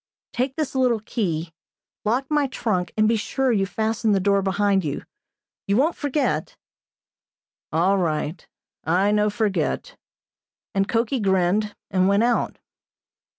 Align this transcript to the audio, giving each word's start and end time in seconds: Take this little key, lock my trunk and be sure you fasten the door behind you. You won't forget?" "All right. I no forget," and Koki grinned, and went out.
Take 0.33 0.55
this 0.55 0.73
little 0.73 0.99
key, 1.01 1.53
lock 2.05 2.25
my 2.27 2.47
trunk 2.47 2.91
and 2.97 3.07
be 3.07 3.15
sure 3.17 3.51
you 3.51 3.67
fasten 3.67 4.13
the 4.13 4.19
door 4.19 4.41
behind 4.41 4.83
you. 4.83 5.03
You 5.67 5.77
won't 5.77 5.95
forget?" 5.95 6.57
"All 7.71 7.99
right. 7.99 8.47
I 8.83 9.11
no 9.11 9.29
forget," 9.29 9.95
and 10.73 10.87
Koki 10.89 11.19
grinned, 11.19 11.75
and 11.91 12.07
went 12.07 12.23
out. 12.23 12.57